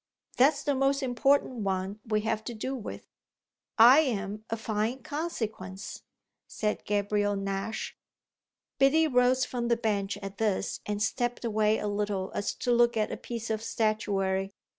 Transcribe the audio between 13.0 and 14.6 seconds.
a piece of statuary.